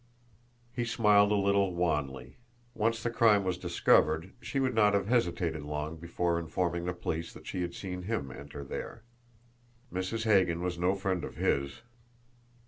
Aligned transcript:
He 0.75 0.83
smiled 0.83 1.31
a 1.31 1.35
little 1.35 1.75
wanly. 1.75 2.37
Once 2.73 3.03
the 3.03 3.11
crime 3.11 3.43
was 3.43 3.59
discovered, 3.59 4.33
she 4.41 4.59
would 4.59 4.73
not 4.73 4.95
have 4.95 5.07
hesitated 5.07 5.61
long 5.61 5.95
before 5.97 6.39
informing 6.39 6.85
the 6.85 6.93
police 6.93 7.31
that 7.33 7.45
she 7.45 7.61
had 7.61 7.75
seen 7.75 8.01
him 8.01 8.31
enter 8.31 8.63
there! 8.63 9.03
Mrs. 9.93 10.23
Hagan 10.23 10.63
was 10.63 10.79
no 10.79 10.95
friend 10.95 11.23
of 11.23 11.35
his! 11.35 11.83